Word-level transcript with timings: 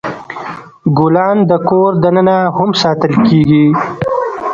ګلان 0.97 1.37
د 1.49 1.51
کور 1.69 1.91
دننه 2.03 2.37
هم 2.57 2.69
ساتل 2.81 3.13
کیږي. 3.27 3.65